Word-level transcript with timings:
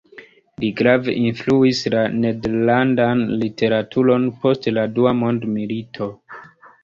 Li 0.61 0.69
grave 0.77 1.13
influis 1.23 1.81
la 1.95 2.05
nederlandan 2.23 3.21
literaturon 3.43 4.25
post 4.45 4.67
la 4.79 4.87
Dua 4.95 5.13
Mondmilito. 5.21 6.09